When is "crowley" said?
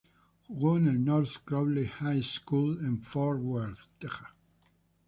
1.45-1.85